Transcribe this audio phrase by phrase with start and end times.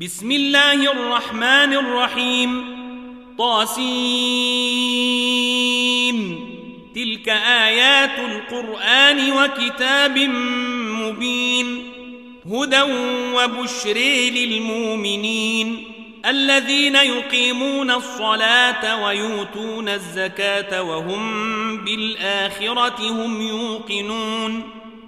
[0.00, 2.64] بسم الله الرحمن الرحيم.
[3.38, 3.78] طاسين
[6.94, 10.18] تلك آيات القرآن وكتاب
[11.02, 11.82] مبين.
[12.52, 12.82] هدى
[13.34, 13.98] وبشر
[14.34, 15.84] للمؤمنين.
[16.26, 24.77] الذين يقيمون الصلاة ويؤتون الزكاة وهم بالآخرة هم يوقنون.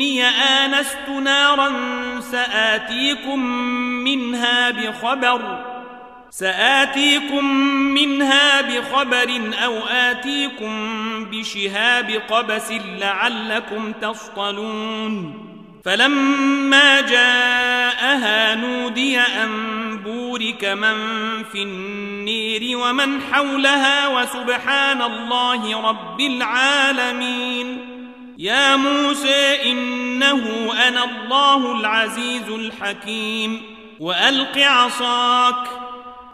[0.00, 1.72] إني آنست نارا
[2.20, 3.40] سآتيكم
[4.04, 5.64] منها بخبر
[6.30, 7.44] سآتيكم
[7.94, 10.74] منها بخبر أو آتيكم
[11.24, 15.46] بشهاب قبس لعلكم تصطلون.
[15.84, 19.50] فلما جاءها نودي أن
[20.04, 20.96] بورك من
[21.52, 27.59] في النير ومن حولها وسبحان الله رب العالمين.
[28.40, 33.62] يا موسى إنه أنا الله العزيز الحكيم
[34.00, 35.68] وألق عصاك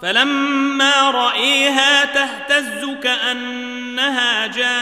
[0.03, 4.77] فلما رأيها تهتز كأنها جان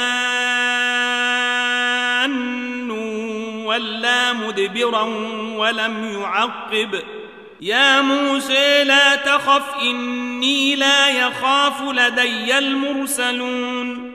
[3.67, 5.02] ولا مدبرا
[5.56, 7.02] ولم يعقب
[7.61, 14.14] يا موسى لا تخف إني لا يخاف لدي المرسلون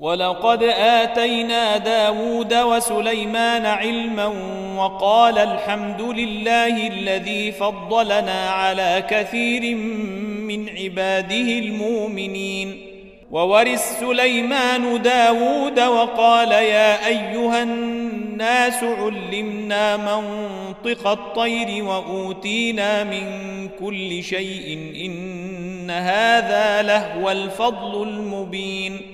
[0.00, 4.26] ولقد آتينا داود وسليمان علما
[4.76, 9.76] وقال الحمد لله الذي فضلنا على كثير
[10.46, 12.90] من عباده المؤمنين.
[13.30, 23.28] وورث سليمان داود وقال يا أيها الناس علمنا منطق الطير وأوتينا من
[23.80, 29.13] كل شيء إن هذا لهو الفضل المبين.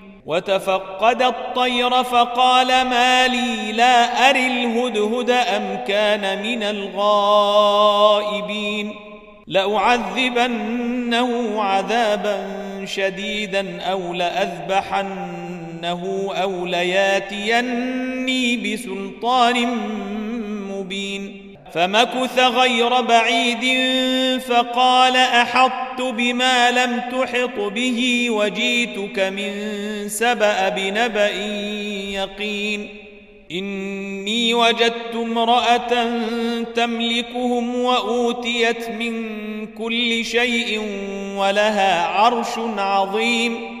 [0.25, 8.31] وتفقد الطير فقال ما لي لا أري الهدهد أم كان من الغائبين.
[9.51, 11.29] لأعذبنه
[11.61, 12.47] عذابا
[12.85, 15.59] شديدا أو لأذبحنه
[16.33, 19.67] أو لياتيني بسلطان
[21.73, 23.81] فمكث غير بعيد
[24.39, 29.53] فقال أحطت بما لم تحط به وجيتك من
[30.09, 31.29] سبأ بنبأ
[32.09, 32.89] يقين
[33.51, 36.09] إني وجدت امرأة
[36.75, 40.79] تملكهم وأوتيت من كل شيء
[41.35, 43.80] ولها عرش عظيم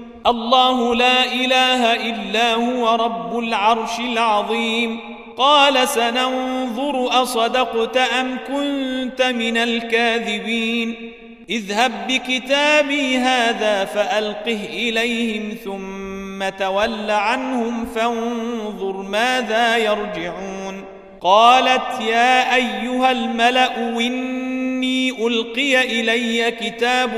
[0.27, 4.99] الله لا إله إلا هو رب العرش العظيم.
[5.37, 11.11] قال سننظر أصدقت أم كنت من الكاذبين.
[11.49, 20.83] اذهب بكتابي هذا فألقه إليهم ثم تول عنهم فانظر ماذا يرجعون.
[21.21, 27.11] قالت يا أيها الملأ إني ألقي إلي كتاب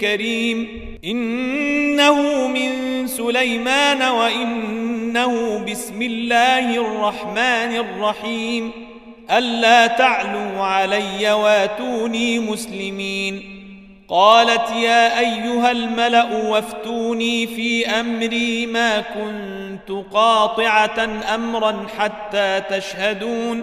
[0.00, 0.89] كريم.
[1.04, 8.72] إنه من سليمان وإنه بسم الله الرحمن الرحيم.
[9.30, 13.42] ألا تعلوا علي واتوني مسلمين.
[14.08, 23.62] قالت يا أيها الملأ وافتوني في أمري ما كنت قاطعة أمرا حتى تشهدون.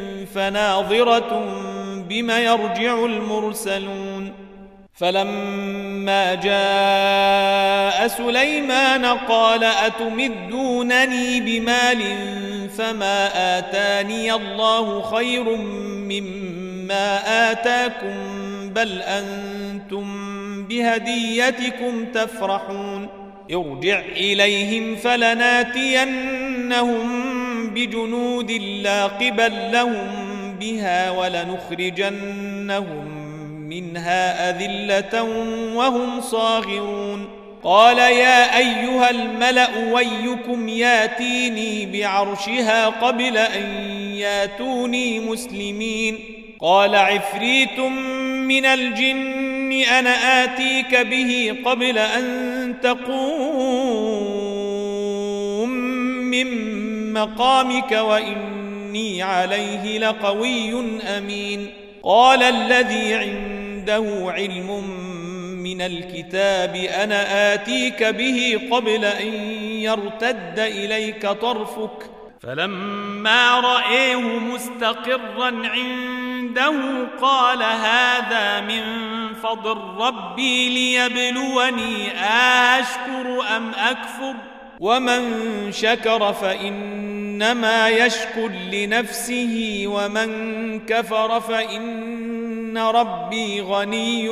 [0.35, 1.45] فناظرة
[2.09, 4.33] بما يرجع المرسلون.
[4.93, 12.01] فلما جاء سليمان قال أتمدونني بمال
[12.77, 13.29] فما
[13.59, 15.55] آتاني الله خير
[16.09, 17.19] مما
[17.51, 18.15] آتاكم
[18.69, 20.07] بل أنتم
[20.63, 23.07] بهديتكم تفرحون.
[23.53, 26.31] ارجع إليهم فلناتينهم
[27.73, 30.07] بجنود لا قبل لهم
[30.59, 33.07] بها ولنخرجنهم
[33.69, 35.23] منها أذلة
[35.75, 37.29] وهم صاغرون.
[37.63, 43.63] قال يا أيها الملأ ويكم ياتيني بعرشها قبل أن
[44.15, 46.19] ياتوني مسلمين.
[46.61, 47.79] قال عفريت
[48.47, 54.01] من الجن أنا آتيك به قبل أن تقوم
[56.31, 56.70] من
[57.13, 61.73] مقامك وإني عليه لقوي أمين.
[62.03, 64.83] قال الذي عنده علم
[65.63, 72.09] من الكتاب أنا آتيك به قبل أن يرتد إليك طرفك.
[72.41, 76.73] فلما رأيه مستقرا عنده
[77.21, 78.83] قال هذا من
[79.43, 82.11] فضل ربي ليبلوني
[82.79, 84.50] أشكر أم أكفر؟
[84.81, 85.21] ومن
[85.71, 90.29] شكر فإنما يشكر لنفسه ومن
[90.79, 94.27] كفر فإن ربي غني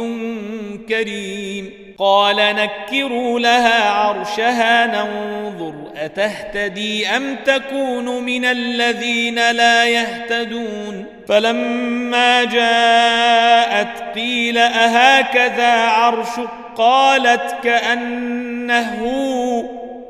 [0.90, 14.16] كريم قال نكروا لها عرشها ننظر أتهتدي أم تكون من الذين لا يهتدون فلما جاءت
[14.16, 19.10] قيل أهكذا عرشك قالت كأنه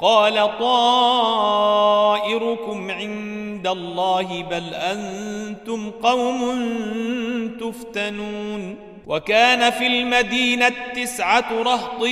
[0.00, 1.70] قال طائركم
[2.90, 6.40] عند الله بل أنتم قوم
[7.60, 8.76] تفتنون
[9.06, 12.04] وكان في المدينة تسعة رهط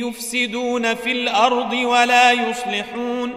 [0.00, 3.34] يفسدون في الأرض ولا يصلحون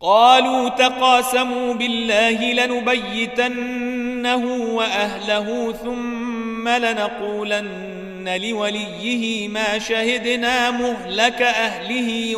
[0.00, 4.36] قالوا تقاسموا بالله لنبيتنه
[4.74, 12.36] وأهله ثم لنقولن لوليه ما شهدنا مهلك أهله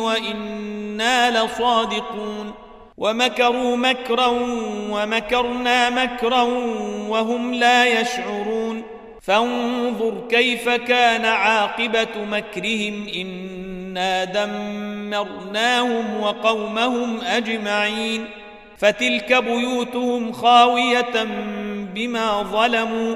[1.29, 2.53] لصادقون.
[2.97, 4.27] ومكروا مكرا
[4.89, 6.41] ومكرنا مكرا
[7.07, 8.83] وهم لا يشعرون.
[9.21, 13.07] فانظر كيف كان عاقبة مكرهم.
[13.15, 18.25] إنا دمرناهم وقومهم أجمعين.
[18.77, 21.23] فتلك بيوتهم خاوية
[21.95, 23.15] بما ظلموا.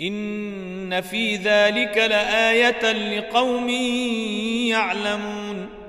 [0.00, 3.68] إن في ذلك لآية لقوم
[4.68, 5.81] يعلمون.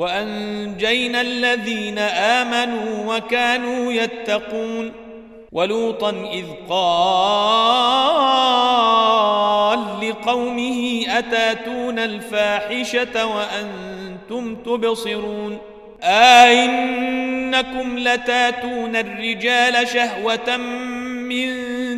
[0.00, 4.92] وأنجينا الذين آمنوا وكانوا يتقون
[5.52, 7.60] ولوطا إذ قال
[10.08, 15.58] لقومه أتاتون الفاحشة وأنتم تبصرون
[16.02, 20.56] أئنكم لتاتون الرجال شهوة
[21.26, 21.50] من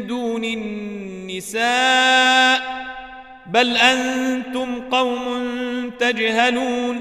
[0.07, 1.63] دون النساء
[3.47, 7.01] بل أنتم قوم تجهلون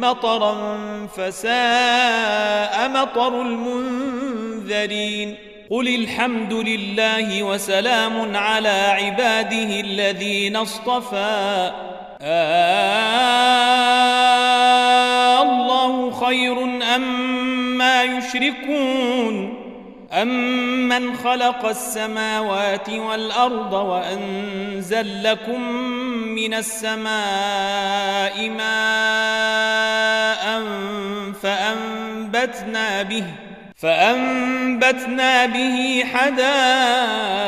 [0.00, 0.78] مطرا
[1.16, 5.34] فساء مطر المنذرين.
[5.70, 11.72] قل الحمد لله وسلام على عباده الذين اصطفى.
[12.22, 13.06] آه
[15.42, 16.64] الله خير
[16.96, 19.55] أما أم يشركون.
[20.12, 25.60] أمن خلق السماوات والأرض وأنزل لكم
[26.34, 28.66] من السماء ماء
[31.42, 33.24] فأنبتنا به
[33.76, 37.46] فأنبتنا به حدائق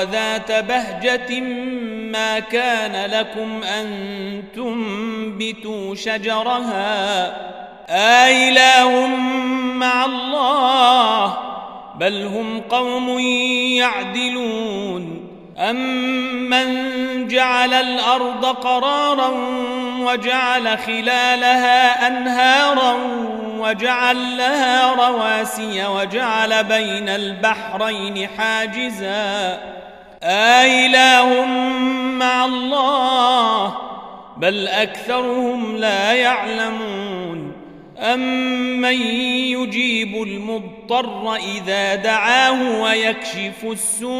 [0.00, 1.40] ذات بهجة
[2.10, 7.36] ما كان لكم أن تنبتوا شجرها
[7.88, 9.06] آإله
[9.74, 11.49] مع الله
[12.00, 13.18] بل هم قوم
[13.78, 15.26] يعدلون.
[15.58, 19.28] أمن جعل الأرض قرارا
[20.00, 22.96] وجعل خلالها أنهارا
[23.58, 29.60] وجعل لها رواسي وجعل بين البحرين حاجزا.
[30.22, 31.44] آإله
[32.18, 33.76] مع الله
[34.36, 37.09] بل أكثرهم لا يعلمون.
[38.00, 39.02] أمن
[39.52, 44.10] يجيب المضطر إذا دعاه ويكشف السوء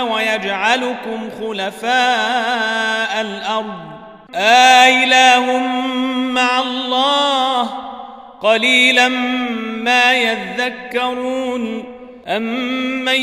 [0.00, 3.80] ويجعلكم خلفاء الأرض
[4.34, 5.58] آإله
[6.32, 7.62] مع الله
[8.40, 9.08] قليلا
[9.78, 11.97] ما يذكرون
[12.28, 13.20] أمن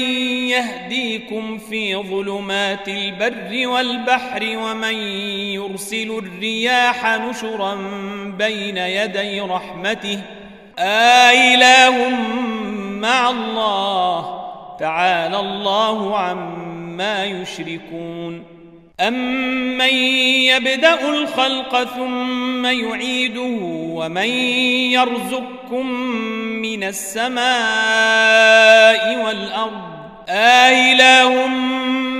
[0.49, 4.93] يهديكم في ظلمات البر والبحر ومن
[5.53, 7.75] يرسل الرياح نشرا
[8.37, 10.21] بين يدي رحمته
[10.79, 12.09] آإله
[12.99, 14.45] مع الله
[14.79, 18.54] تعالى الله عما يشركون
[18.99, 19.95] أمن
[20.45, 23.59] يبدأ الخلق ثم يعيده
[23.95, 24.29] ومن
[24.91, 25.87] يرزقكم
[26.61, 27.45] من السماء
[29.25, 29.81] والأرض
[30.29, 31.47] آإله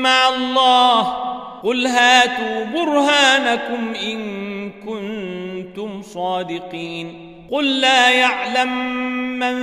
[0.02, 1.02] مع الله
[1.64, 8.96] قل هاتوا برهانكم إن كنتم صادقين قل لا يعلم
[9.40, 9.56] من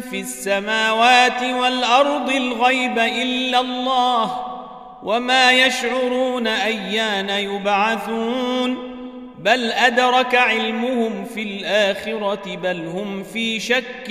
[0.00, 4.49] في السماوات والأرض الغيب إلا الله
[5.02, 8.90] وما يشعرون أيان يبعثون
[9.38, 14.10] بل أدرك علمهم في الآخرة بل هم في شك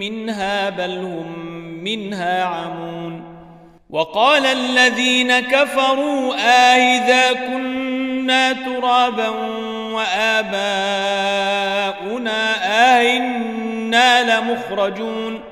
[0.00, 1.38] منها بل هم
[1.84, 3.32] منها عمون
[3.90, 6.34] وقال الذين كفروا
[6.74, 9.28] آئذا كنا ترابا
[9.92, 11.32] وآباؤنا
[12.98, 15.51] آئنا لمخرجون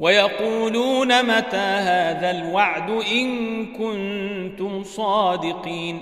[0.00, 6.00] ويقولون متى هذا الوعد إن كنتم صادقين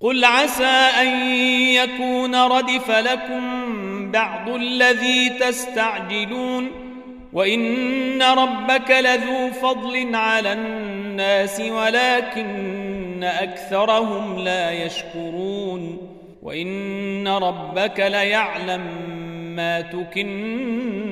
[0.00, 0.64] قل عسى
[1.00, 1.26] أن
[1.74, 3.42] يكون ردف لكم
[4.12, 6.70] بعض الذي تستعجلون
[7.32, 16.08] وإن ربك لذو فضل على الناس ولكن أكثرهم لا يشكرون
[16.42, 18.82] وإن ربك ليعلم
[19.56, 21.11] ما تكن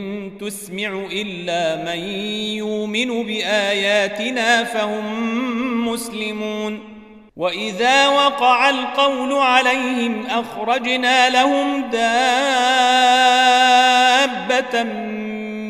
[0.39, 1.99] تسمع إلا من
[2.57, 6.79] يؤمن بآياتنا فهم مسلمون.
[7.37, 12.03] وإذا وقع القول عليهم أخرجنا لهم دابة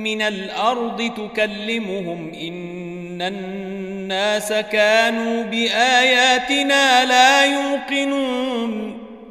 [0.04, 8.91] من الأرض تكلمهم إن الناس كانوا بآياتنا لا يوقنون.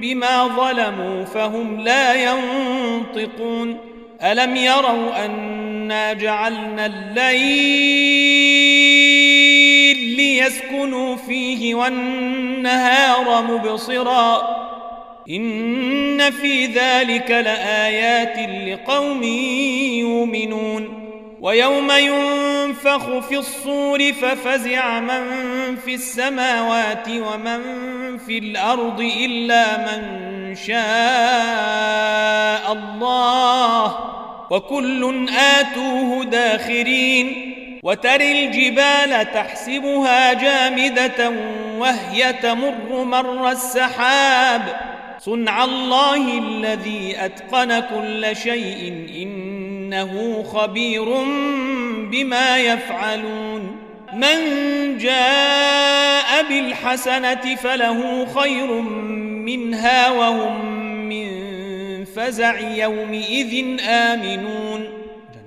[0.00, 3.76] بما ظلموا فهم لا ينطقون.
[4.22, 7.58] ألم يروا أنا جعلنا الليل
[10.16, 14.58] ليسكنوا فيه والنهار مبصرا.
[15.30, 19.22] إن في ذلك لآيات لقوم
[20.02, 21.08] يؤمنون.
[21.40, 21.90] ويوم
[22.78, 27.60] ينفخ في الصور ففزع من في السماوات ومن
[28.18, 30.78] في الأرض إلا من شاء
[32.72, 33.98] الله.
[34.50, 37.54] وكل آتوه داخرين.
[37.82, 41.32] وتري الجبال تحسبها جامدة
[41.78, 44.62] وهي تمر مر السحاب.
[45.18, 51.24] صنع الله الذي أتقن كل شيء إنه خبير
[52.10, 53.76] بما يفعلون
[54.12, 54.38] من
[54.98, 58.66] جاء بالحسنة فله خير
[59.46, 60.64] منها وهم
[61.08, 61.28] من
[62.04, 64.84] فزع يومئذ آمنون.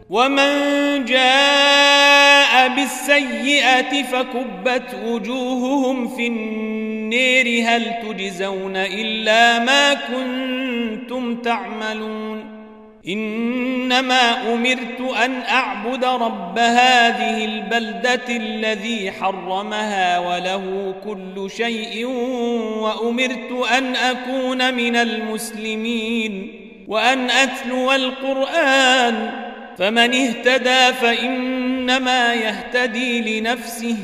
[0.10, 7.63] ومن جاء بالسيئة فكبت وجوههم في النير.
[7.67, 12.61] هل تجزون إلا ما كنتم تعملون؟
[13.08, 22.06] إنما أمرت أن أعبد رب هذه البلدة الذي حرمها وله كل شيء
[22.78, 26.54] وأمرت أن أكون من المسلمين
[26.88, 29.32] وأن أتلو القرآن.
[29.78, 33.96] فمن اهتدى فإنما يهتدي لنفسه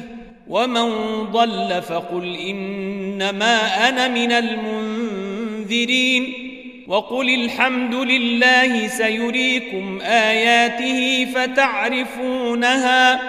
[0.47, 0.89] ومن
[1.23, 6.46] ضل فقل إنما أنا من المنذرين.
[6.87, 13.19] وقل الحمد لله سيريكم آياته فتعرفونها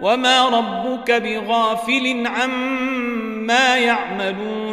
[0.00, 4.71] وما ربك بغافل عما يعملون